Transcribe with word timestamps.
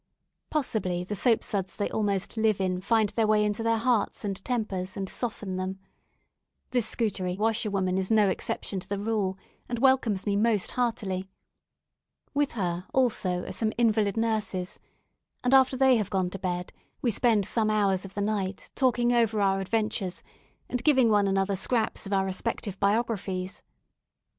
Possibly 0.49 1.03
the 1.03 1.13
soap 1.13 1.43
suds 1.43 1.75
they 1.75 1.87
almost 1.91 2.35
live 2.35 2.59
in 2.59 2.81
find 2.81 3.09
their 3.09 3.27
way 3.27 3.45
into 3.45 3.61
their 3.61 3.77
hearts 3.77 4.25
and 4.25 4.43
tempers, 4.43 4.97
and 4.97 5.07
soften 5.07 5.57
them. 5.57 5.77
This 6.71 6.87
Scutari 6.87 7.37
washerwoman 7.37 7.99
is 7.99 8.09
no 8.09 8.27
exception 8.27 8.79
to 8.79 8.89
the 8.89 8.97
rule, 8.97 9.37
and 9.69 9.77
welcomes 9.77 10.25
me 10.25 10.35
most 10.35 10.71
heartily. 10.71 11.29
With 12.33 12.53
her, 12.53 12.87
also, 12.91 13.45
are 13.45 13.51
some 13.51 13.73
invalid 13.77 14.17
nurses; 14.17 14.79
and 15.43 15.53
after 15.53 15.77
they 15.77 15.97
have 15.97 16.09
gone 16.09 16.31
to 16.31 16.39
bed, 16.39 16.73
we 17.03 17.11
spend 17.11 17.45
some 17.45 17.69
hours 17.69 18.03
of 18.03 18.15
the 18.15 18.21
night 18.21 18.71
talking 18.73 19.13
over 19.13 19.39
our 19.39 19.61
adventures, 19.61 20.23
and 20.67 20.83
giving 20.83 21.09
one 21.11 21.27
another 21.27 21.55
scraps 21.55 22.07
of 22.07 22.13
our 22.13 22.25
respective 22.25 22.79
biographies. 22.79 23.61